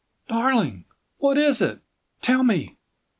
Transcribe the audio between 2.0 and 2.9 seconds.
_Tell me!